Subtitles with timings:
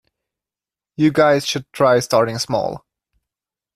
[0.97, 2.87] You guys should try starting small.